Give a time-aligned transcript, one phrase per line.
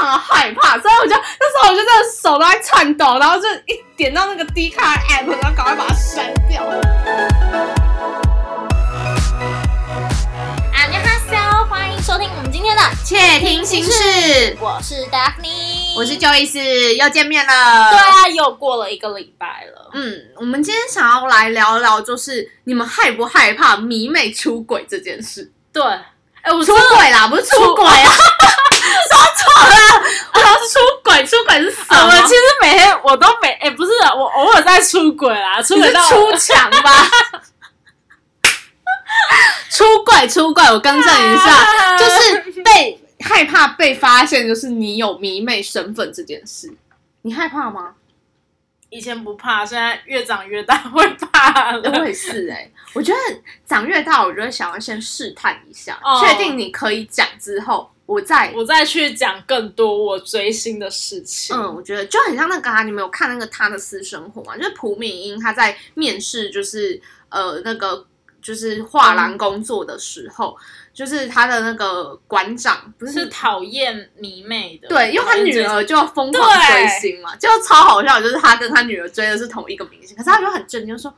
[0.00, 6.62] 常的害怕，所以我就那时候我就真的手都在颤抖，然后就一点到那个 D 卡 app，然后赶快把它删掉。
[10.72, 17.90] 안녕하세요，欢迎收听我们今天的窃听心事，我是 Daphne，我是 Joyce，又见面了。
[17.90, 19.90] 对啊，又过了一个礼拜了。
[19.92, 25.50] 嗯，我们今天想要来聊聊，就是你们害不害怕迷妹出轨这件事？
[25.72, 25.82] 对，
[26.42, 28.10] 哎，我出轨啦，不是出轨啊，
[29.11, 29.73] 说错了，
[30.33, 32.07] 我要出轨，出轨是什么？
[32.07, 36.91] 我其实每天我都没，哎，不是，我偶尔在出轨啦，出轨到出墙吧。
[39.69, 46.73] 出柜，出柜，我更正一下，就是被害怕被发现，就是你有迷妹身份这件事，
[47.23, 47.95] 你害怕吗？
[48.91, 51.99] 以前不怕，现在越长越大会怕了。
[51.99, 53.19] 我也是哎，我觉得
[53.65, 61.55] 长越大，我就会想要先试探一下，确定你可以讲之后，我再我再去讲更多我追星的事情。
[61.55, 64.55] 嗯，我觉得就很像那个啊，你们有看那个他的私生活吗？
[64.57, 68.05] 就是朴敏英她在面试，就是呃那个。
[68.43, 70.57] 就是画廊工作的时候，
[70.93, 81.13] 就是他的那个馆长不是讨厌迷妹的，对，因为他女儿就疯狂追星嘛，就超好笑，就是他跟他女儿追的是同一个明星，可是他就很震惊，说：“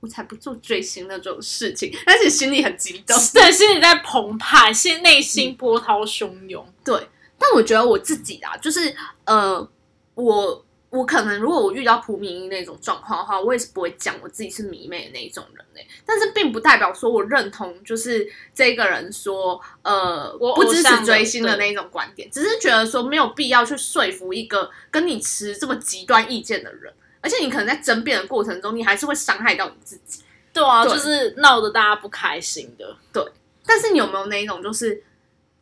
[0.00, 6.66] 我才不做追星那种事情。”但是心里很激动， 对，心里在澎湃，心内心波涛汹涌。
[6.84, 9.68] 对，但我觉得我自己啊，就是呃，
[10.14, 10.64] 我。
[10.92, 15.86] 我可能如果我遇到蒲明英那种状况的话，我也是不会讲我自己是迷妹的那一种人嘞。
[16.04, 30.22] 但是并不代表说我认同就是这个人说呃我不支持追星的那一种观点，只是觉得说没有必要去说服一个跟你持这么极端意见的人，而且你可能在争辩的过程中，你还是会伤害到你自己。
[30.52, 32.94] 对啊，就是闹得大家不开心的。
[33.10, 33.24] 对，
[33.64, 35.02] 但是你有没有那一种就是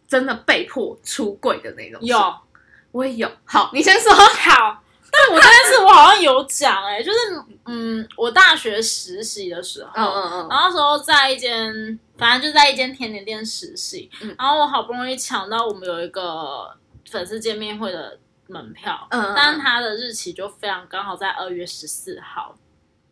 [0.08, 2.00] 真的被迫出柜的那种？
[2.02, 2.34] 有，
[2.90, 3.30] 我也有。
[3.44, 4.82] 好，你先说好。
[5.26, 7.18] 但我这件事我好像有讲哎，就是
[7.66, 14.34] 嗯，我大学实习的时候，嗯嗯嗯，然后那时候在一间，反正就在一间甜点店实习，嗯。
[14.38, 16.74] 然后我好不容易抢到我们有一个
[17.10, 22.54] 粉丝见面会的门票，嗯，但是它的日期就非常刚好在二月十四号。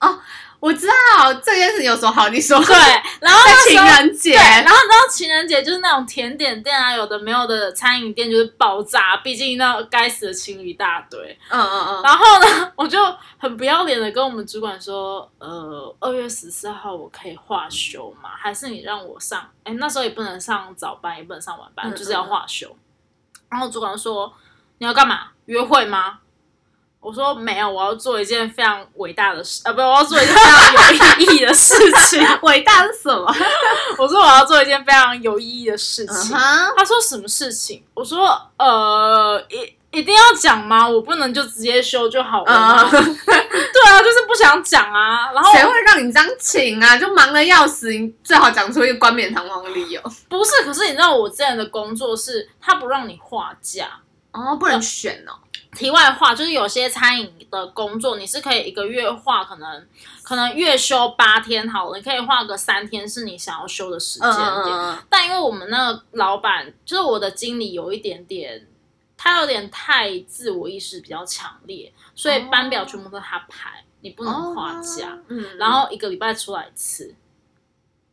[0.01, 0.19] 哦，
[0.61, 2.59] 我知道这件事有什么好你说。
[2.65, 2.75] 对，
[3.21, 11.39] 然后情人节，然后然后情人节就是那种甜点店啊，有的没有的餐饮店就是爆炸，毕竟那该死的情侣一大堆。
[11.49, 12.03] 嗯嗯嗯。
[12.03, 12.99] 然后呢，我就
[13.39, 18.31] 很不要脸的跟我们主管说，呃，二月十四号我可以化休吗？
[18.37, 19.49] 还是你让我上？
[19.65, 22.77] 哎，那时候也不能上早班，也不能上晚班，就是要化休。
[23.51, 24.33] 然后主管说，
[24.79, 25.29] 你要干嘛？
[25.47, 26.19] 约会吗？
[27.01, 32.27] 我说没有，我要做一件非常伟大的事，啊，不，我要做一件非常有意义的事情。
[32.43, 33.35] 伟大是什么？
[33.97, 36.37] 我说我要做一件非常有意义的事情。
[36.77, 37.83] 他说什么事情？
[37.95, 40.87] 我说呃，一一定要讲吗？
[40.87, 42.91] 我不能就直接修就好了。
[42.91, 45.33] 对啊，就是不想讲啊。
[45.33, 46.99] 然后谁会让你这样请啊？
[46.99, 50.03] 就忙的要死，你最好讲出一个冠冕堂皇的理由。
[50.29, 53.89] 不是，可是你知道我之前的工作是，他不让你画价
[54.33, 55.33] 哦，不能选哦。
[55.79, 59.87] 题外话，就是有些餐饮的工作，你是可以一个月画，可能
[60.23, 64.99] 可能月休八天好了，你可以画个三天是你想要休的时间点。
[65.09, 68.67] 但因为我们那个老板，就是我的经理，有一点点，
[69.17, 75.17] 他有点太自我意识比较强烈，所以班表全部都他排，你不能画假。
[75.29, 77.15] 嗯，然后一个礼拜出来一次，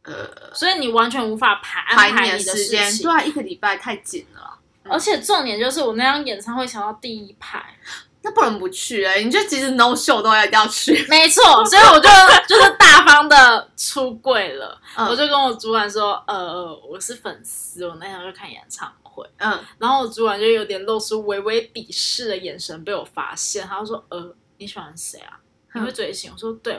[0.03, 2.97] 呃，所以你完全无法排安排你的时间。
[2.99, 4.59] 对啊，一个礼拜太紧了。
[4.89, 7.77] 而且重点就是我那张演唱会抢到第一排，
[8.21, 9.23] 那不能不去哎！
[9.23, 11.65] 你就其实 no show 都要一定要去，没错。
[11.65, 12.09] 所以我就
[12.47, 19.27] 就是大方的出柜了，我就跟我主管说，呃，我是粉丝，我那天去看演唱会。
[19.37, 25.39] 嗯，然后我主管就有点露出微微鄙视的眼神被我发现，他就说，呃，你喜欢谁啊？
[25.73, 26.31] 你会追星？
[26.33, 26.73] 我说，对，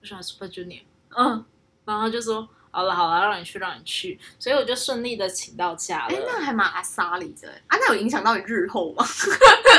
[0.00, 0.82] 我喜欢 Super Junior。
[1.16, 1.44] 嗯，
[1.84, 2.48] 然后就说。
[2.76, 6.14] 好了好了，让你去让你去，所以我就顺利的请到假了。
[6.14, 9.02] 哎，那还蛮阿莎里的啊，那有影响到你日后吗？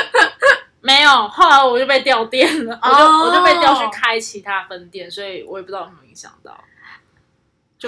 [0.82, 6.52] 没有，后来我就被调店了，我就我就被调去开其他分店，所以我也不知道有没有影响到。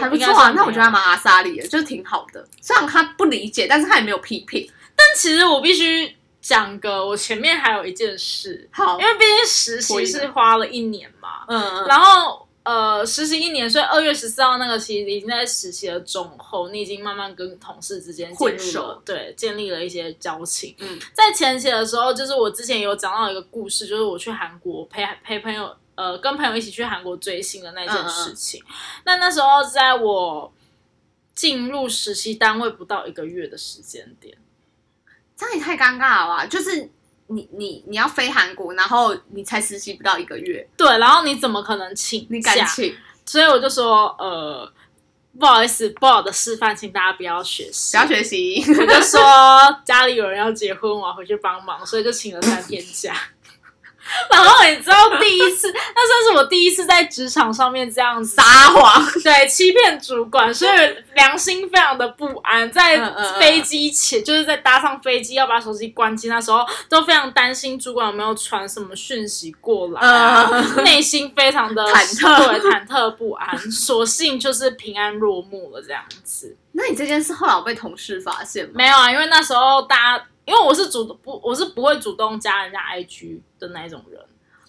[0.01, 2.47] 还不错啊，那我觉得蛮阿莎里的，就是挺好的。
[2.61, 4.71] 虽然他不理解，但是他也没有批评。
[4.95, 12.47] 但其实我必须讲个，我前面还有一件事，好，因为毕竟实习是花了一年嘛，嗯，然后。
[12.71, 20.77] 呃，实习一年，所以二月十四号那个其实已经在实习的中后，你已经慢慢跟同事之间建立了对，建立了一些交情。
[20.79, 28.63] 嗯，在前期的时候，就是我之前有讲到一个故事，就是我去韩国陪陪朋友，呃，跟朋友一起去韩国追星的那件事情。
[29.05, 30.53] 那那时候在我
[31.35, 34.39] 进入实习单位不到一个月的时间点。
[35.37, 36.47] 这样也太尴尬了吧？
[36.47, 36.89] 就是
[37.31, 42.27] 你你你要飞韩国，然后你才实习不到一个月，对，然后你怎么可能请？
[42.29, 42.95] 你敢请？
[43.25, 44.71] 所以我就说，呃，
[45.39, 48.65] 不好意思，不好的示范，请大家不要学习，不要学习。
[48.81, 49.21] 我就说
[49.85, 53.15] 家里有人要结婚，我要回去帮忙，所以就请了三天假。
[54.29, 56.10] 然后你知道第一次，那
[56.41, 60.73] 我第一次在职场上面这样撒谎，对，欺骗主管，所以
[61.15, 62.71] 良心非常的不安。
[62.73, 62.99] 在
[63.39, 70.03] 飞机前，就是在搭上飞机要把手机关机那时候，都非常担心主管有没有传什么讯息过来，
[70.83, 73.59] 内心非常的忐忑，忐忑不安。
[73.71, 76.57] 所幸就是平安落幕了这样子。
[76.73, 78.73] 那你这件事后来被同事发现吗？
[78.77, 80.25] 没有啊，因为那时候大家。
[80.47, 84.21] 因为我是主不，我是不会主动加人家 IG 的那一种人，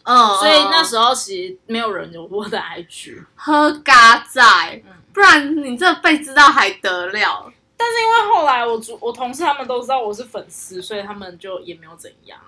[0.03, 4.83] 嗯，所以那时候其实没有人有我的 IG，喝嘎仔，
[5.13, 7.51] 不然你这被知道还得了？
[7.77, 12.39] 但是因为后来我主我同事他们都知道我是粉丝，所以他们就也没有怎样。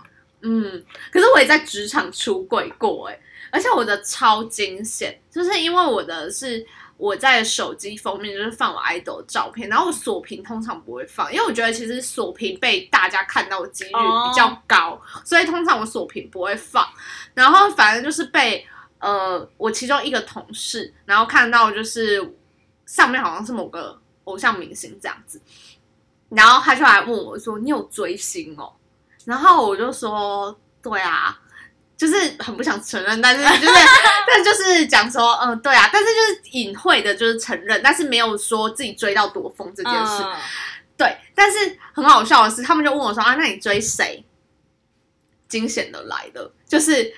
[0.42, 3.20] 嗯，可是我也在职场出轨过哎，
[3.52, 6.66] 而且我的超惊险，就是因为我的是。
[6.98, 16.88] 我在手机封面就是放我爱豆的照片，然后我锁屏通常不会放，因为我觉得其实锁屏被大家看到的几率比较高，所以通常我锁屏不会放。
[17.34, 18.66] 然后反正就是被
[19.00, 22.38] 呃我其中一个同事，然后看到就是
[22.86, 25.42] 上面好像是某个偶像明星这样子，
[26.30, 28.72] 然后他就来问我说：“你有追星哦？”
[29.26, 31.40] 然后我就说：“对啊。”
[32.04, 33.74] 就是很不想承认，但是 就是，
[34.28, 40.22] 但就是讲说，嗯，对啊，但是就是隐晦的，就是承认，但是没有说自己追到多疯这件事。
[40.98, 44.26] 对，但是很好笑的是，他们就问我说啊，那你追谁？
[45.48, 47.14] 惊险的来的，就是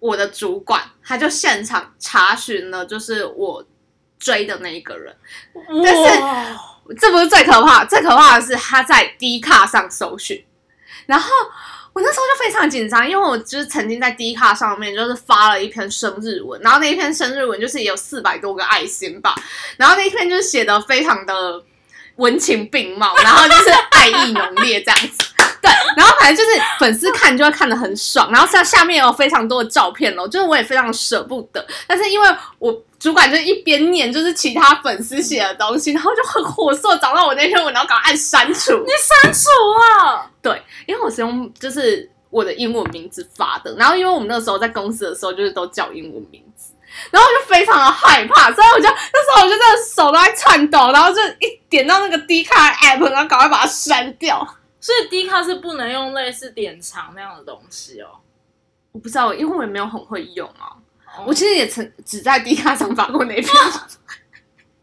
[0.00, 3.64] 我的主管，他就现场查询了，就是我
[4.18, 5.16] 追的那一个人。
[5.84, 10.44] 但是这不是最可怕，最可怕的是他在低卡上搜寻，
[11.06, 11.30] 然后。
[11.94, 19.34] 我那时候就非常紧张，因为我就是曾经在 D 卡上面就是发了一篇生日文，然后那一篇生日文就是也有四百多个爱心吧，
[19.76, 21.62] 然后那一篇就是写的非常的
[22.16, 25.24] 文情并茂，然后就是爱意浓烈这样子，
[25.62, 32.82] 对，然后反正就是粉丝看就会看得很爽，然后像下面有非常多的照片哦，就是我也非常舍不得，但是因为我。
[32.96, 38.72] 主管就一边念，就是其他粉丝写的东西，然后就很火速找到我那篇文，然后赶快按删除。
[38.78, 39.46] 你删除
[40.08, 40.30] 了？
[40.44, 46.74] 对，因为我是用就是我的英文名字发的，然后因为我们那时候在公司的时候就是都叫英文名字，
[47.10, 54.46] 然后我就非常的害怕，所以我就那时候我就真的手都在颤抖，然后就一点到那个 D 卡 app，然后赶快把它删掉。
[54.78, 58.08] 所以 D 卡是不能用类似典藏那样的东西哦。
[58.92, 60.76] 我不知道，因为我也没有很会用啊。
[61.26, 63.88] 我其实也曾只在 D 卡上发过那篇，哦，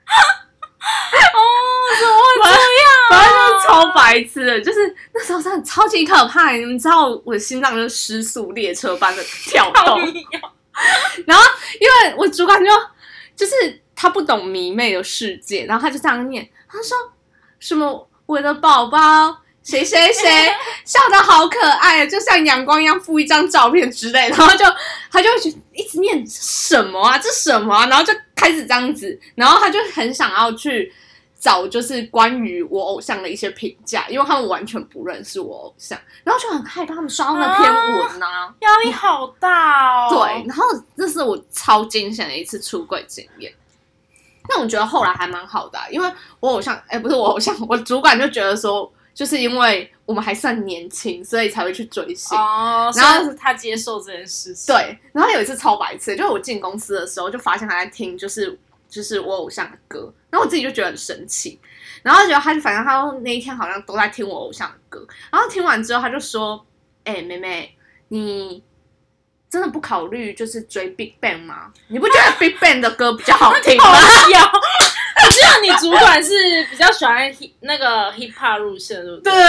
[2.00, 2.90] 怎么会这样？
[3.10, 10.00] 反正就是超白痴的，就是那时候真的超级可怕，你们知道我的心脏就失速列车般的跳动。
[11.28, 11.44] 然后
[11.80, 12.72] 因为我主管就
[13.36, 16.98] 就是他不懂迷妹的世界，然后他就这样念，他说
[17.60, 19.38] 什么我的宝宝。
[19.64, 20.52] 谁谁谁
[20.84, 24.66] 笑得好可爱，就像阳光一样，附一张照片之类，然后就
[25.12, 25.38] 他就会
[25.74, 30.92] 一直念什么啊，这什么啊，然后就开始这样子，然后他就很想要去
[31.40, 40.10] 找，就是关于我偶像的一些评价，因为他们完全不认识我偶像，然后就很害怕他们刷到那篇文呐，压力好大哦。
[40.10, 40.66] 对，然后
[40.98, 43.54] 这是我超惊险的一次出轨经验，
[44.50, 48.92] 那我觉得后来还蛮好的，因为我偶像，哎，不是我偶像，我主管就觉得说。
[49.14, 52.38] 就是因为我们还算年轻，所以才会去追星。
[52.38, 54.74] 哦，然后是他接受这件事情。
[54.74, 58.58] 对，然后有一次超白痴，就是我进公司的时候，就发现他在听，就是
[58.90, 61.60] 就是我偶像的歌，然后我自己就觉得很神奇，
[62.04, 66.66] 然后觉得他就反正他那一天好像都在听我偶像的歌，然后听完之后他就说
[67.06, 67.76] ：“哎，妹妹，
[68.10, 68.64] 你
[69.50, 71.72] 真的不考虑就是追 Big Bang 吗？
[71.88, 73.84] 你不觉得 Big Bang 的歌比较好听吗？”
[75.32, 79.32] 我记得你主管是比较喜欢那个 hip hop 路线，对不对？
[79.32, 79.42] 对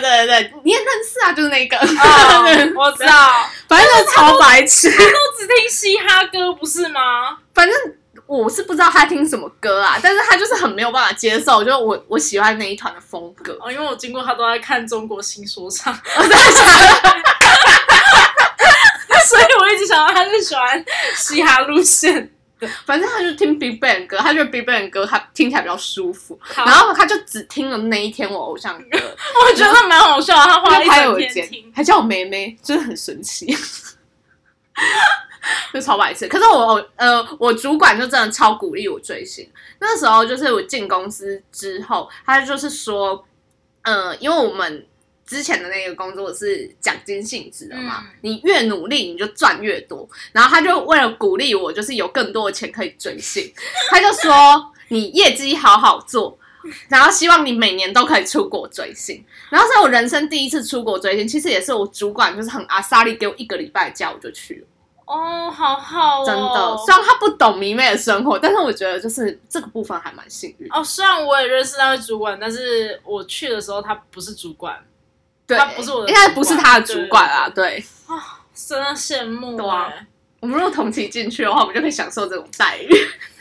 [0.00, 1.76] 对对对，你也认识啊，就是那个。
[1.78, 4.96] 我知道， 反正就超白痴，都
[5.38, 7.38] 只听嘻哈歌，不是吗？
[7.54, 7.76] 反正
[8.26, 13.56] 我是不知道他听什么歌啊，但是他就是很没有办法接受，就我我喜欢那一团的风格。
[13.60, 15.94] 哦，因为我经过他都在看中国新说唱，
[19.28, 22.32] 所以我一直想到他是喜欢嘻哈路线。
[22.84, 33.46] 反正他就听 Big Bang 歌，他觉得 Big Bang 歌他听起来比较舒服，然后他就只听了那一天我偶像歌， 我觉得蛮好笑，他花一整天听，还叫我妹妹，真的很神奇，
[35.72, 36.26] 就超白痴。
[36.26, 39.48] 可是我呃，我主管就真的超鼓励我追星。
[39.80, 43.24] 那时候就是我进公司之后，他就是说，
[43.82, 44.84] 呃，因为我们
[45.28, 50.08] 之前的那个工作是奖金性质的嘛，你越努力你就赚越多。
[50.32, 53.52] 然后他就为了鼓励我，就是有更多的钱可以追星，
[53.90, 56.38] 他就说你业绩好好做，
[56.88, 59.22] 然后希望你每年都可以出国追星。
[59.50, 64.66] 然后是我人生第一次出国追星，其实也是我主管就是很阿莎利，给我一个礼拜假我就去了。
[65.04, 66.76] 哦，好好，真的。
[66.86, 70.68] 虽然他不懂迷妹的生活，但是我觉得就是这个部分还蛮幸运。
[70.72, 74.74] 哦，虽然我也认识那位主管，但是我去的时候他不是主管。
[75.56, 79.56] 他不是我的，应该不是他的主管啊，对啊，真的羡慕。
[79.56, 79.92] 对啊，
[80.40, 82.90] 我们如果同期进去的话，我们就可以享受这种待遇，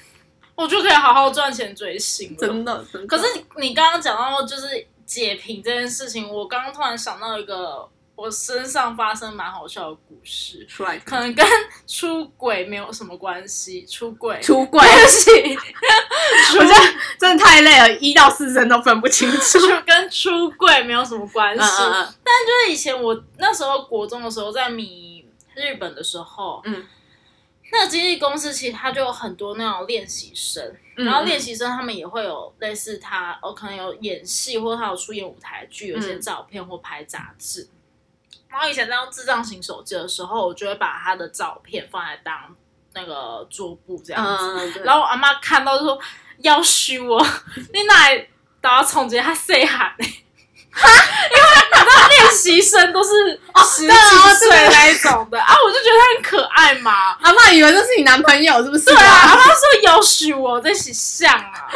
[0.56, 3.08] 我就可以好好赚钱追星真的，真的。
[3.08, 3.26] 可是
[3.58, 7.90] 你刚刚讲到就是解屏这件事情，我刚刚突然想到一个。
[8.18, 11.46] 我身上发生蛮好笑的故事，出来可能跟
[11.86, 13.86] 出轨没有什么关系。
[13.86, 16.76] 出轨， 出轨，我觉得
[17.20, 21.62] 真的太累了，一到四声都分不清楚，跟出轨没有什么关系。
[21.62, 25.24] 但就是以前我那时候国中的时候，在迷
[25.56, 26.88] 日本的时候，嗯，
[27.72, 37.70] 那个经纪公司其实它就有很多那种练习生，然后练习生他们也会有类似他，哦，可能有演戏，或者他有出演舞台剧，有些照片或拍杂志。
[38.50, 42.34] 然后以前在用智障型手机的时候，我就会把他的照片放在当
[42.94, 44.38] 那个桌布这样
[44.72, 44.82] 子。
[44.84, 46.00] 然后我阿妈看到就说
[46.40, 47.22] ：“要虚我，
[47.74, 47.94] 你哪
[48.60, 50.06] 打到重杰他 say 喊呢？
[50.72, 53.88] 哈，因为你知道练习生都是十几
[54.40, 57.18] 岁那一种的啊，我就觉得他很可爱嘛。
[57.22, 58.86] 阿妈以为这是你男朋友是不是？
[58.86, 61.68] 对啊，阿妈说要虚我在洗像啊，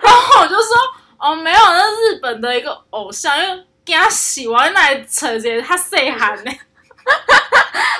[0.00, 0.76] 然后我就说：
[1.18, 3.66] 哦，没有，那日本的一个偶像，因为。
[3.90, 6.50] 给他洗完来扯姐，他细喊呢，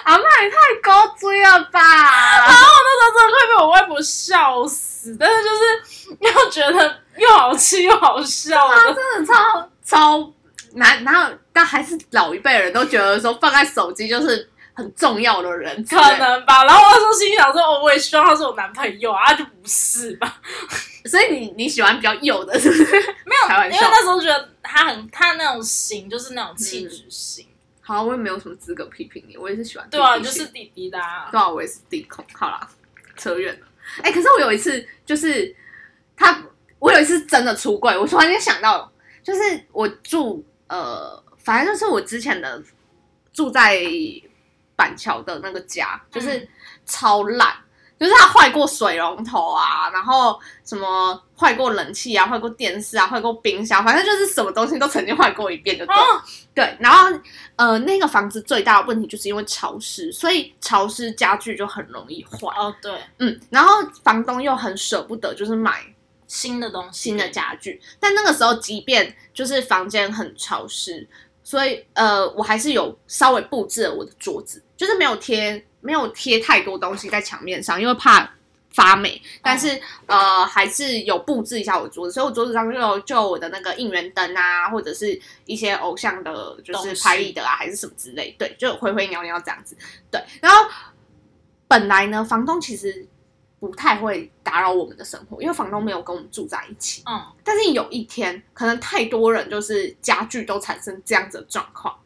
[0.04, 1.80] 阿妈也太高追了吧！
[1.80, 10.32] 然后那时候真的快被我外婆笑死，但是就是又觉得又好气又好笑，啊，真的超超
[10.74, 11.02] 难。
[11.04, 16.64] 然后但还是老一辈人都觉得说放在手机就是很重要的人，可能吧。
[16.64, 20.36] 然后我那时候心想说，哦，我也希望他是我男朋友啊，就不是吧。
[21.04, 22.84] 所以你你喜欢比较幼的，是不是？
[23.24, 27.46] 没有，因为那时候觉得他很他那种型就是那种气质型。
[27.80, 29.88] 好，我也没有什么资格批评你，我也是喜欢。
[29.90, 30.98] 对啊，就是弟弟的。
[31.30, 32.24] 对啊，我也是弟控。
[32.34, 32.68] 好啦，
[33.16, 33.66] 扯远了。
[34.02, 35.54] 哎，可是我有一次就是
[36.16, 36.42] 他，
[36.78, 38.92] 我有一次真的出柜，我突然间想到，
[39.22, 39.40] 就是
[39.72, 42.62] 我住呃，反正就是我之前的
[43.32, 43.80] 住在
[44.76, 46.48] 板桥的那个家，就是
[46.86, 47.56] 超烂。
[48.00, 55.94] 就是他坏过水龙头啊，然后什么坏过冷气啊，坏过电视啊，坏过冰箱，反正就是什么东西都曾经坏过一遍，就对。
[56.54, 57.08] 对，然后
[57.56, 62.48] 呃，那个房子最大的问题就是因为潮湿，所以潮湿家具就很容易坏。
[62.56, 65.84] 哦，对，嗯，然后房东又很舍不得，就是买
[66.26, 67.78] 新的东西、新的家具。
[68.00, 71.06] 但那个时候，即便就是房间很潮湿，
[71.44, 75.62] 所以呃，我还是有稍微布置了我的桌子，就是没有贴。
[75.80, 78.30] 没有贴太多东西在墙面上，因为怕
[78.72, 79.20] 发霉。
[79.42, 88.34] 但是呃，还是有布置一下我桌子，所以我桌子上就有就我的那个应援灯啊，或者是一些偶像的，就是拍立得啊，还是什么之类。
[88.38, 89.76] 对，就灰灰鸟鸟这样子。
[90.10, 90.68] 对，然后
[91.66, 93.06] 本来呢，房东其实
[93.58, 97.02] 不太会打扰我们的生活，因为房东没有跟我们住在一起。
[97.06, 97.20] 嗯。
[97.42, 101.98] 但是有一天，可能太多人，就是家具都产生这样子的状况，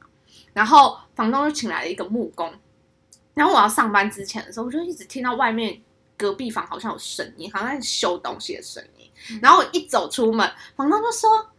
[0.54, 2.50] 然后房东就请来了一个木工。
[3.34, 5.82] 然后我要上班之前的时候，我就一直听到外面
[6.16, 9.10] 隔壁房好像有声音，好像在修东西的声音。
[9.42, 11.50] 然后我一走出门，房东就说：“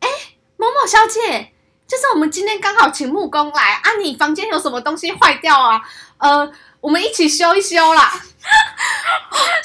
[0.00, 0.08] 哎，
[0.56, 1.52] 某某小姐，
[1.86, 5.82] 就是我们今天刚好请木工来啊，你房间有什么东西坏掉啊？
[6.18, 8.10] 呃，我们一起修一修啦。”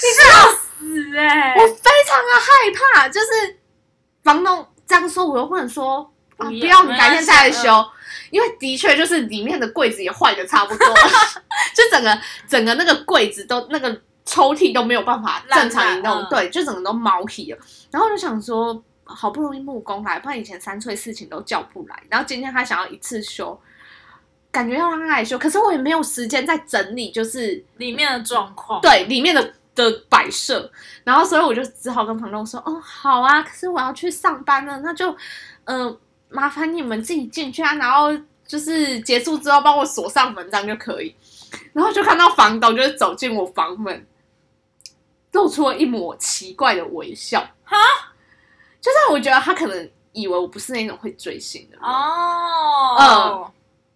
[0.02, 1.54] 笑死哎！
[1.60, 3.60] 我非常的害怕，就是
[4.24, 7.70] 房东这样说，我又不能说啊，不要，你改天再来修。
[8.32, 10.88] 因为的确就是里面的柜子也坏的差不多，
[11.76, 17.60] 就整个整个那个柜子都那个抽屉都没有办法正常移动，对，就整个都毛皮了。
[17.92, 22.04] 然后就想说，好不容易木工来，不然以前三岁事情都叫不来。
[22.10, 23.60] 然后今天他想要一次修，
[24.50, 30.72] 感觉要让他来修，可是我也没有时间在整理，就是里面的状况，对，里面的的摆设。
[31.04, 35.14] 然后所以我就只好跟房东说，哦，好啊，可是我要去上班了，那就
[35.66, 35.98] 嗯。
[36.32, 38.10] 麻烦你们自己进去啊，然后
[38.46, 41.16] 就是结束之后帮我锁上门，这样就可以。
[41.74, 44.08] 然后就看到房东就是走进我房门，
[45.34, 47.42] 露出了一抹奇怪的微笑。
[47.64, 47.78] 哈，
[48.80, 52.96] 就是我觉得他可能以为我不是那种会追星的哦。
[52.98, 53.52] 嗯。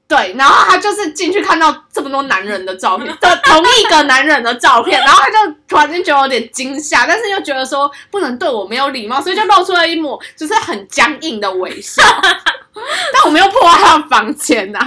[0.07, 12.03] 对，然后他就是进去看到这么多男人的照片，的 同一个男人的照片，然后他就突然间觉得有点惊吓，但是又觉得说不能对我没有礼貌，所以就露出了一抹就是很僵硬的微笑。
[13.13, 14.79] 但我没有破坏他的房间呐。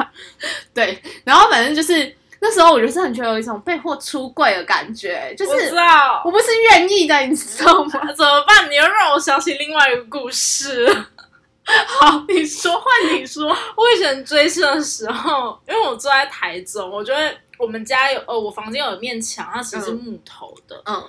[0.72, 7.90] 对，然后反正就是那时候，我就是很觉得有一种被迫出柜的感觉，就是知道我不是愿意的，你知道吗？
[8.16, 8.70] 怎么办？
[8.70, 10.86] 你又让我想起另外一个故事。
[11.86, 12.84] 好，你说换
[13.14, 13.46] 你说。
[13.76, 21.02] 我以前追星的时候，因为我住在台中，我觉得我们家有呃，我房间有一面墙，它其实是木头的，嗯。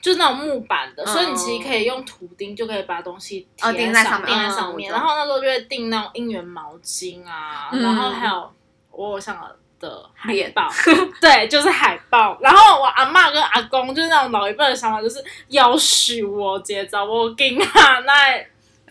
[0.00, 4.92] 就是那种木板的，所以你其实可以用图钉就可以把东西钉在上面，钉在上面。
[4.92, 8.48] 然后那时候就会钉那种应援毛巾啊，然后还有
[8.92, 9.36] 我偶像
[9.80, 10.68] 的海报，
[11.20, 12.38] 对，就是海报。
[12.40, 18.40] 然后我阿妈跟阿公就是那种老一辈的想法，就是要许我接招，我给啊，那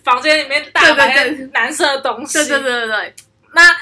[0.07, 3.13] 房间里面大摆蓝色的东西，对对对对对，
[3.53, 3.75] 那。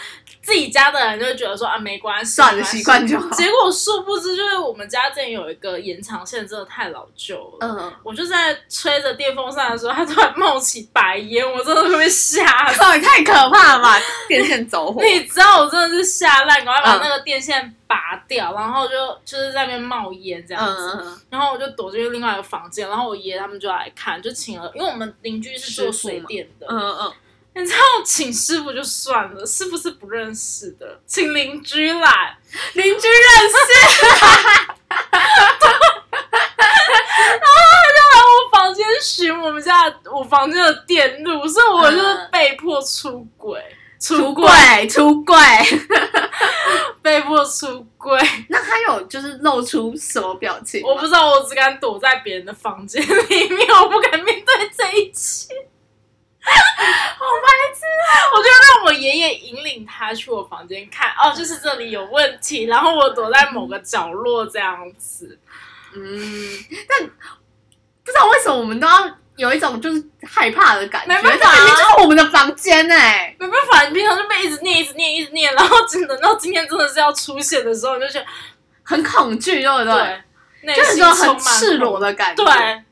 [0.45, 3.27] 自己家的人就会觉得说啊没关系，算了习惯就好。
[3.31, 7.67] 结果殊不知，就是我们家这里有一个延长线，真的太老旧了。
[7.67, 13.99] 嗯，我就在吹着电风扇的时候，它突然冒起白烟，我真的会被吓到，也太可怕了吧！
[14.29, 18.93] 电线走火，你知道我真的是吓烂，赶快把那个电线拔掉，然后就
[19.25, 21.03] 就是在那边冒烟这样子。
[21.31, 26.67] 然后我就躲进另外一个房间，然后我爷爷他们就来看，就请了，因为我们邻居是做水电的。
[26.69, 27.13] 嗯嗯。
[27.57, 32.37] 你知道请师傅就算了，师傅是不认识的，请邻居来，
[32.73, 33.55] 邻居认识，
[34.89, 34.99] 然
[37.49, 43.61] 后他就来我房间寻我们家我房间的电路，所以我就是被迫出轨，
[44.01, 45.37] 出轨，出轨，
[47.01, 48.19] 被迫出轨。
[48.49, 50.81] 那他有就是露出什么表情？
[50.85, 55.55] 我不知道，我只敢躲在别人的房间里面，我不敢面对这一切。
[57.17, 58.11] 好白痴啊！
[58.35, 65.39] 我就让我爷爷引领他去我房间看，哦，就是这里有问题，然后我躲在某个角落这样子。
[65.95, 71.15] 嗯，但不知道为什么我们都要有一种就是害怕的感觉。
[71.21, 78.25] 没办法，明明就是我们的房间哎，没办法，你平常就被一直念、一直念、一直念，然后等到今天真的是要出现的时候，你就觉得
[78.83, 80.75] 很恐惧，对不对？
[80.75, 82.43] 就是说很赤裸的感觉。
[82.43, 82.83] 对。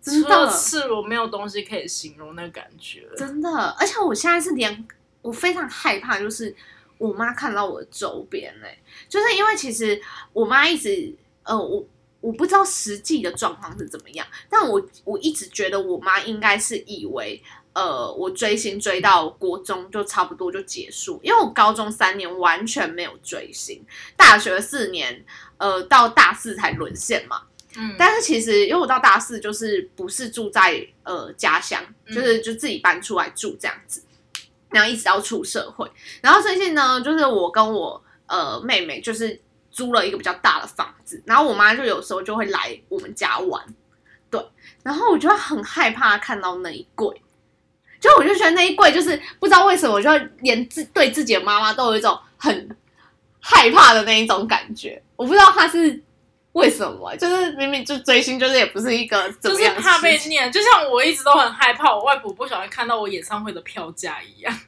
[0.00, 3.06] 真的赤裸，没有东西可以形容那感觉。
[3.16, 4.86] 真的，而且我现在是连
[5.20, 6.54] 我非常害怕，就是
[6.96, 10.00] 我妈看到我的周边嘞，就是因为其实
[10.32, 11.84] 我妈一直呃，我
[12.20, 17.42] 我不知道实际的状况是怎么样，但我我一直觉得我妈应该是以为
[17.74, 23.84] 呃，我追星追到国中就差不多就结束，因为我高中三年完全没有追星，
[24.16, 25.24] 大学四年
[25.58, 27.42] 呃到大四才沦陷嘛。
[27.96, 34.02] 但是其实，因为我到大四就是不是住在呃家乡，就是就自己搬出来住这样子，
[34.70, 35.88] 然后一直到出社会，
[36.20, 43.64] 然后最近呢，就是我跟我呃妹妹就是租了一个比较大的房子，然后我妈就有时候就会来我们家玩，
[44.28, 44.44] 对，
[44.82, 47.22] 然后我就很害怕看到那一柜，
[48.00, 50.10] 就我就觉得那一柜就是不知道为什么，我就
[50.40, 52.76] 连自对自己的妈妈都有一种很
[53.38, 56.02] 害怕的那一种感觉，我不知道她是。
[56.58, 57.14] 为什么？
[57.16, 60.50] 就是明明就追星，就是也不是一个，就是怕被念。
[60.50, 64.60] 就像我一直都很害怕我外婆不小心看到我演唱会的票价一样。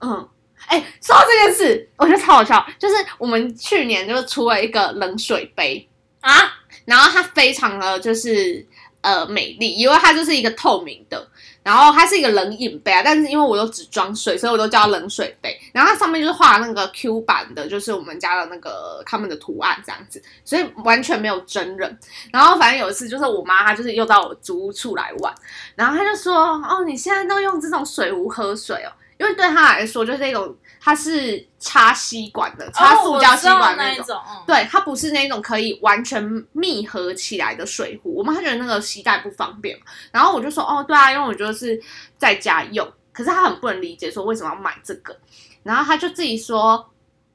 [0.00, 0.28] 嗯，
[0.66, 2.66] 哎，说到这件事，我觉得超好笑。
[2.78, 5.88] 就是我们去年就出了一个冷水杯
[6.20, 6.52] 啊，
[6.84, 8.66] 然后它非常的就是
[9.08, 11.26] 呃美丽，因为它就是一个透明的。
[11.64, 15.54] 然后它是一个冷饮杯啊，但是因为我都只装水，所以我都叫冷水杯。
[15.74, 21.98] 然后它上面就是画那个 Q 版的，就是我们家的那个他们的图案这样子，所以完全没有真人。
[22.32, 25.34] 然后反正有一次就是我妈她就是又到我租屋处来玩，
[25.74, 38.14] 然后她就说：“哦，你现在都用这种水壶喝水哦。”因为对他来说，就是那种他是插吸管的，插塑胶吸管那种，对，它不是那种可以完全密合起来的水壶。
[38.14, 39.76] 我妈觉得那个携带不方便，
[40.12, 41.80] 然后我就说，哦，对啊，因为我觉得是
[42.16, 45.16] 在家用，可是他很不能理解，说为什么要买这个，
[45.64, 46.88] 然后他就自己说，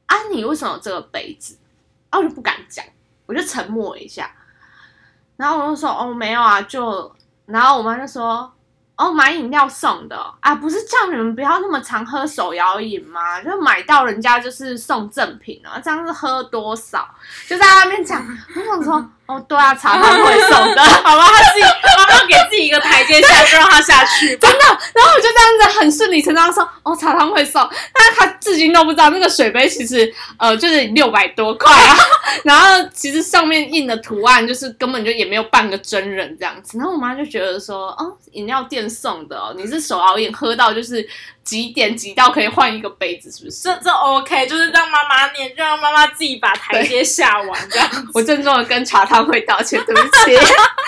[0.05, 1.57] 啊，你为什么有这个杯子？
[2.09, 2.85] 啊，我就不敢讲，
[3.25, 4.33] 我就沉默一下，
[5.35, 7.13] 然后我就说，哦，没有啊，就，
[7.45, 8.49] 然后我妈就说。
[8.95, 13.41] 哦，买饮料送的啊，不是叫你们不要那么常喝手摇饮吗？
[13.41, 17.09] 就买到人家就是送赠品啊，这样子喝多少？
[17.47, 18.23] 就在外面讲，
[18.55, 21.65] 我想说，哦，对啊，茶汤会送的， 好吧，他自己
[21.97, 24.59] 妈妈给自己一个台阶下，就让他下去，真的。
[24.93, 31.95] 然后我就这样子很顺理成章说，哦，茶汤会送，但是他至今都不知道那个水杯其实呃就是六百多块啊，
[32.43, 36.77] 然后其实上面印的图案就是根本就也没有半个真人这样子。
[36.77, 38.83] 然后我妈就觉得说，哦，饮料店。
[38.93, 41.03] 送的哦，你是手熬夜喝到就是
[41.43, 43.63] 几点几到可以换一个杯子，是不是？
[43.63, 47.89] 这这 OK，就是让妈妈念，就让妈妈自己把台阶下完这样。
[48.13, 50.37] 我郑重的跟茶汤会道歉，对不起，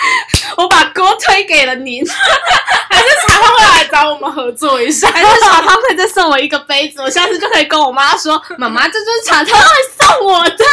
[0.56, 10.64] 我把锅推给了您， 还是茶汤会来找我们合作一下，还是茶汤会再送我一个杯子，我下次就可以跟我妈说，妈妈，这就是茶汤会送我的。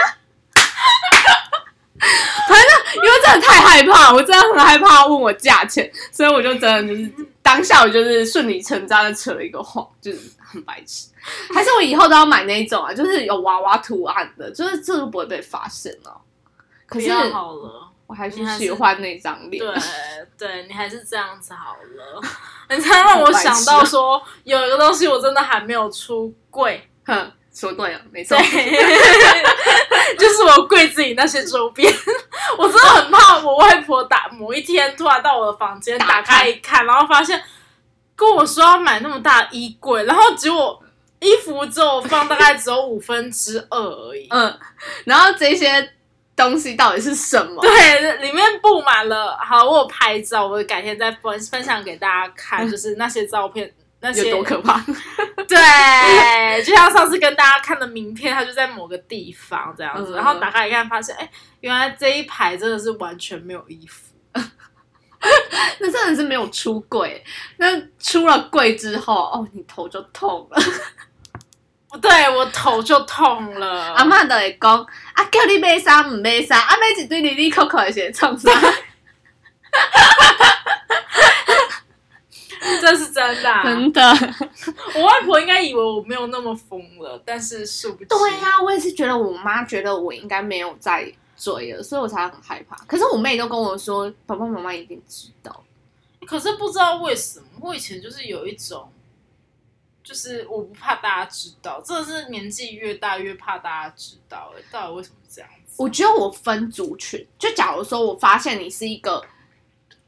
[2.50, 7.10] 反正因为真的太害怕，我真的很害怕问我价钱，所以我就真的就是
[7.42, 11.08] 当下我就是顺理成章的扯了一个谎，就是很白痴。
[11.54, 16.20] 还是我以后都要买那种啊，就是有娃娃图案的，就是这都不会被发现哦。
[16.86, 19.64] 可是好了，我还是喜欢那张脸。
[19.64, 19.74] 对，
[20.38, 22.22] 对你还是这样子好了。
[22.70, 26.90] 你才让我想到说，有一个东西我真的还没有出柜。
[27.06, 27.32] 哼。
[27.56, 28.36] 说对了，没错，
[30.20, 31.92] 就是我柜子里那些周边，
[32.58, 37.42] 我真的很怕我外婆打某一天突然到我的房间打开一看，然后发现
[38.16, 40.82] 跟我说要买那么大衣柜，然后结果
[41.20, 44.28] 衣服只有放大概只有五分之二而已。
[44.30, 44.60] 嗯，
[45.06, 45.94] 然后这些
[46.36, 47.62] 东西到底是什么？
[47.62, 49.38] 对，里面布满了。
[49.42, 53.74] 好，我有拍照，我改天再分分享给大家看，就是那些照片。
[54.12, 54.84] 有多可怕？
[55.48, 64.14] 对，就像上次跟大家看的名片，它就在某个地方这样子，然后打开一看，发现哎，原来这一排真的是完全没有衣服，
[65.80, 67.24] 那真的是没有出柜。
[67.58, 67.68] 那
[68.00, 70.62] 出了柜之后，哦，你头就痛了。
[72.02, 73.94] 对我头就痛了。
[73.94, 74.76] 阿妈都会讲，
[75.14, 78.50] 啊，叫你买衫唔买衫，啊，买一堆里里扣扣的鞋创啥？
[82.94, 84.02] 这是真的，真的。
[84.96, 88.06] 我外婆应该以为我没有那么疯了，但是殊不知。
[88.06, 92.76] 对呀，我也是觉得我妈觉得我应该没有在追了，所以我才很害怕。
[92.86, 95.64] 可是我妹都跟我说，爸爸妈妈一定知道。
[96.28, 98.88] 可是不知道为什么，我以前就是有一种，
[100.04, 104.54] 就是我不怕大家知道，真的是年纪越大越怕大家知道。
[104.56, 105.74] 哎，到底为什么这样子？
[105.78, 109.26] 我觉得我分族群，就假如说我发现你是一个。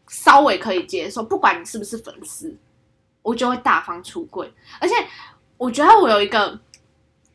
[0.08, 2.56] 稍微可以接受，不管你是不是粉丝，
[3.26, 4.50] 我就会大方出柜。
[4.80, 4.94] 而且
[5.58, 6.58] 我觉得我有一个，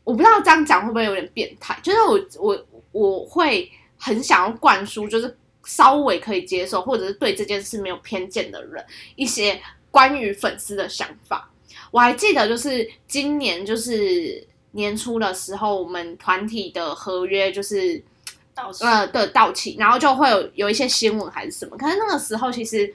[0.05, 8.85] 我不知道这样讲会不会有点变态，就是我我我会很想要灌输，就是稍微可以接受，或者是对这件事没有偏见的人
[9.17, 11.51] 一些关于粉丝的想法。
[11.91, 18.03] 我还记得，就是今年就是年初的时候，我们团体的合约就是。
[18.83, 22.93] 呃的到期，然后就会有有一些新闻还是什么，可是那个时候其实，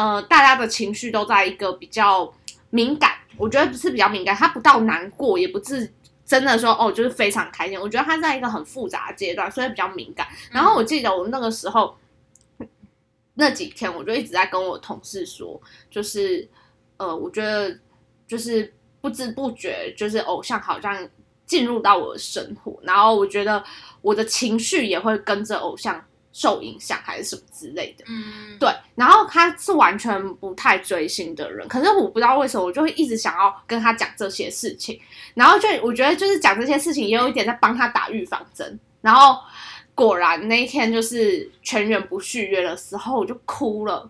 [0.00, 2.32] 呃，大家的情绪都在一个比较
[2.70, 5.92] 敏感，我觉得不是比较敏感，他不到难过，也不是
[6.24, 10.26] 真的说哦，就是非常开心，我觉得他在一个很复杂的阶段，所以比较敏感。
[10.50, 11.94] 然后我记得我那个时候
[13.34, 15.60] 那几天，我就一直在跟我同事说，
[15.90, 16.48] 就是
[16.96, 17.78] 呃，我觉得
[18.26, 21.06] 就是不知不觉，就是偶像好像。
[21.50, 23.60] 进入到我的生活，然后我觉得
[24.02, 26.00] 我的情绪也会跟着偶像
[26.32, 28.04] 受影响，还是什么之类的。
[28.08, 28.68] 嗯，对。
[28.94, 35.00] 然后他是完全不太追星的人，可是我不知道为什么，我就会一直想要跟他讲这些事情。
[35.34, 38.78] 然后就我觉得就是讲这些事情，也有一点在帮他打预防针。
[39.00, 39.40] 然后
[39.94, 44.08] 果然那一天就是全员不续约的时候，我就哭了。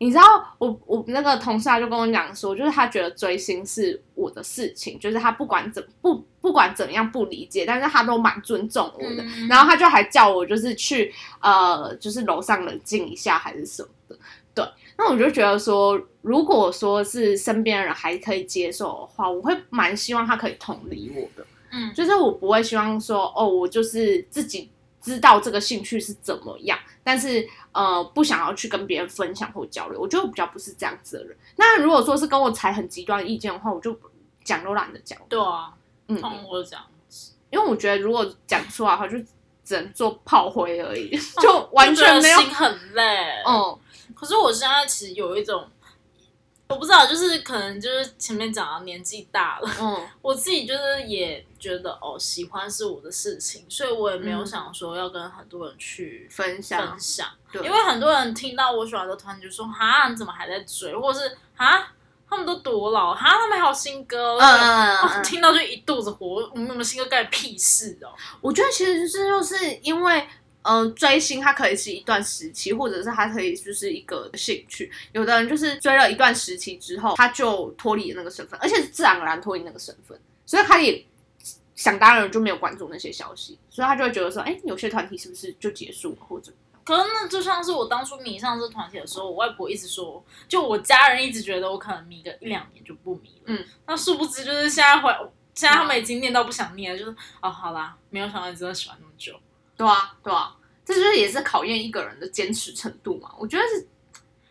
[0.00, 0.22] 你知道
[0.58, 9.24] 我我那个同事他就跟我讲说，就是他觉得追星是我的事情，就是他不管怎不不管怎样不理解，但是他都蛮尊重我的。
[9.48, 14.16] 然后他就还叫我就是去呃，就是楼上冷静一下还是什么的。
[14.54, 14.64] 对，
[14.96, 21.44] 那我就觉得说，如果说是身边的人还可以接受的话，我会蛮希望他可以同理我的。
[21.72, 24.70] 嗯，就是我不会希望说哦，我就是自己。
[25.08, 31.36] 知道这个兴趣是怎么样，但是呃不想要去跟别人分享或交流，我觉得我比较不是这样子的人。
[31.56, 33.98] 那如果说是跟我踩很极端意见的话，我就
[34.44, 35.18] 讲都懒得讲。
[35.28, 35.72] 对啊，
[36.08, 39.16] 嗯，我这样子，因为我觉得如果讲出来的话，就
[39.64, 42.40] 只能做炮灰而已， 就完全没有。
[42.40, 43.02] 心很累。
[43.46, 43.78] 嗯，
[44.14, 45.66] 可是我现在其实有一种。
[46.68, 61.88] 我不知道，就是可能就是前面讲的年纪大了，嗯， 我自己就是也觉得哦，喜欢是我的事情，所以我也没有想说要跟很多人去分享分享，对，因为很多人听到我喜欢的团就说哈，你怎么还在追，或者是哈，
[62.28, 68.12] 他们都多老，哈，他们还有新歌，嗯， 听到就一肚子火，我们新歌干屁事哦？
[68.42, 70.28] 我觉得其实这就是因为。
[70.62, 74.90] 嗯，追星它可以是一段时期，或者是它可以就是一个兴趣。
[75.12, 81.02] 有的人就是追了一段时期之后，他就脱离了那个身份，而且是自然而然脱离那个身份，所以他也
[81.74, 86.52] 想当然就没有关注那些消息，所以他就会觉得说，哎，有些团体是不是就结束了，或者
[86.84, 93.42] 可能那就像是我当初迷上这团体的时候，我外婆一直说，就我家人一直觉得我可能迷个一两年就不迷了。
[93.46, 95.10] 嗯，那殊不知就是现在回，
[95.54, 99.38] 现在他们已经念到不想念了，就是哦，好啦，没有想到你真的喜欢那么久。
[99.78, 103.30] 对啊，对啊，这就是也是考验一个人的坚持程度嘛。
[103.38, 103.88] 我觉得是，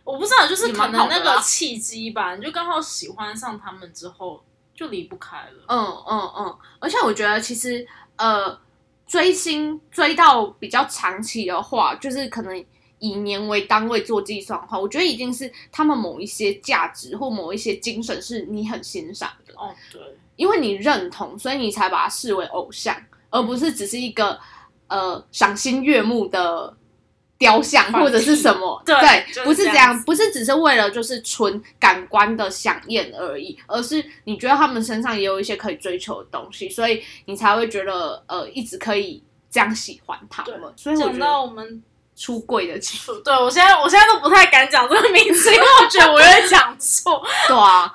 [0.03, 5.65] 我不知道，就是可能那个契机吧，你就刚好喜欢上他们之后就离不开了。
[5.67, 5.77] 嗯
[6.09, 7.85] 嗯嗯，而且我觉得其实
[8.15, 8.59] 呃。
[9.07, 12.65] 追星追到比较长期的话，就是可能
[12.99, 20.01] 以年为单位做计算的话，我觉得一定是他们某一些价值或某一些精神是你很欣赏的哦，对，
[20.35, 24.37] 因为你认同，所以你才把它视为偶像，而不是只是一个
[24.87, 26.75] 呃赏心悦目的。
[27.39, 28.81] 雕像或者是什么？
[28.83, 28.97] 对，
[29.43, 39.21] 不是这样，不是只是为了就是纯感官的享宴而已，而是你觉得他们身上也有一些可以追求的东西，所以你才会觉得呃，一直可以
[39.51, 40.59] 这样喜欢他们。
[40.75, 41.83] 所以讲到我们
[42.15, 47.23] 出柜的情对我现在我现在都不太敢讲这个名字，因为我觉得我有点讲错。
[47.47, 47.93] 对啊，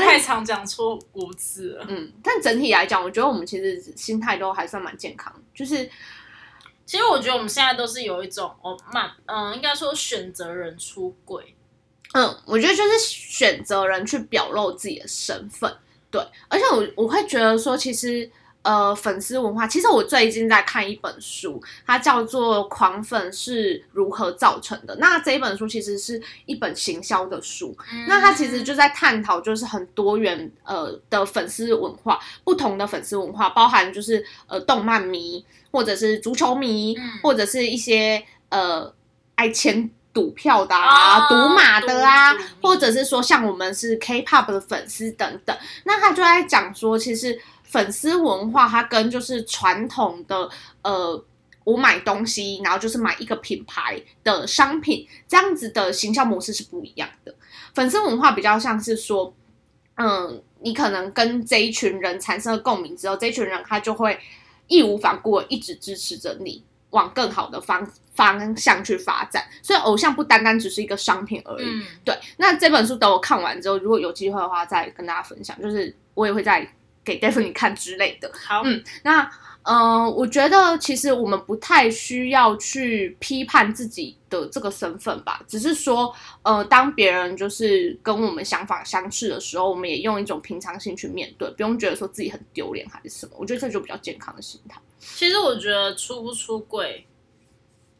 [0.00, 1.86] 我太常讲错五字了。
[1.88, 5.88] 嗯，但整体来讲，我觉得我们其实心态都还算蛮健康，就是。
[6.84, 11.54] 其实我觉得我们现在都是有一种哦，慢，嗯，应该说选择人出轨，
[12.12, 15.74] 嗯，我觉得就是选择人去表露自己的身份，
[16.10, 18.30] 对，而且我我会觉得说，其实。
[18.62, 24.94] 呃，粉丝文化，其实我最近在看一本书，它叫做《狂粉是如何造成的》。
[25.00, 38.94] 那这一本书其实是一本行销的书，那它其实就在探讨，就是很多元呃的粉丝文化，不同的粉丝文化，包含就是呃动漫迷，或者是足球迷，或者是一些呃
[39.34, 45.56] 爱钱赌票的啊，赌马的啊，或者是说像我们是 K-pop 的粉丝等等。
[45.82, 47.40] 那他就在讲说，其实。
[47.72, 50.46] 粉丝文化，它跟就是传统的
[50.82, 51.24] 呃，
[51.64, 57.34] 我买东西，然后就是买一个品牌的商品这样子的行销模式是不一样的。
[57.74, 59.34] 粉丝文化比较像是说，
[59.94, 64.20] 嗯，你可能跟这一群人产生了共鸣之后，这一群人他就会
[64.66, 69.42] 义无反顾的一直支持着你往更好的方方向去发展。
[69.62, 71.82] 所以，偶像不单单只是一个商品而已。
[72.04, 75.58] 对，那这本书等我看完之后，如果有机会的话，再跟大家分享。
[75.62, 76.70] 就是我也会在。
[77.04, 78.30] 给 e v i n 看之类的。
[78.34, 79.30] 好，嗯，那，
[79.62, 93.32] 呃，我觉得其实我们不太需要去批判自己的这个身份吧，只是说，呃，当别人就是跟我们想法相似的时候，我们也用一种平常心去面对，不用觉得说自己很丢脸还是什么。
[93.36, 94.80] 我觉得这就比较健康的心态。
[94.98, 97.06] 其实我觉得出不出柜，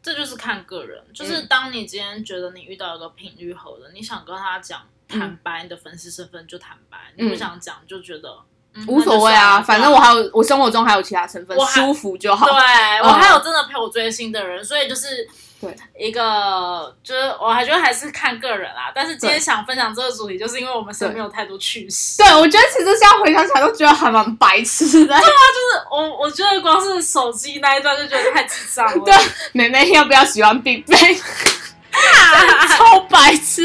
[0.01, 1.01] 这就是看个人。
[1.13, 8.39] 就是当你今天觉得你遇到一个频率合的，你想跟他讲坦白你的粉丝身份就坦白，你不想讲就觉得。
[8.87, 12.45] 无所谓啊，反正我还有我生活中还有其他成分，舒服就好。
[12.47, 12.55] 对
[13.03, 15.27] 我还有真的陪我追星的人，所以就是
[15.61, 18.91] 对一个就是我还觉得还是看个人啦。
[18.93, 22.17] 但是今天想分享这个主题，就是因为我们身边有太多趣事。
[22.23, 25.07] 对，我觉得其实现在回想起来都觉得还蛮白痴的。
[25.07, 28.99] 对啊，就是我我觉得光是手机那一段就觉得太智障了。
[29.05, 29.15] 对，
[29.51, 31.19] 妹妹要不要喜欢 BigBang？
[32.75, 33.61] 超白痴。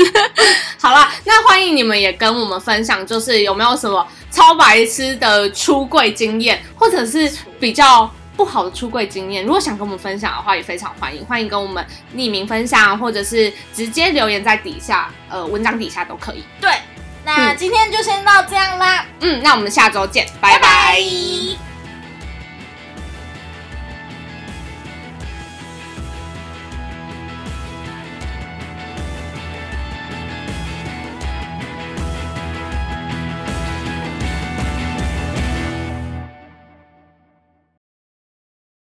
[0.79, 4.07] 好了，那欢迎你们也跟我们分享，就是有没有什么。
[4.31, 16.45] 超白痴的出柜经验，或者是比较不好的出柜经验，如果想跟我们分享的话，也非常欢迎，欢迎跟我们匿名分享，或者是直接留言在底下，呃，文章底下都可以。
[16.61, 16.71] 对，
[17.25, 21.68] 那今天就先到这样啦，嗯，那我们下周见，拜拜。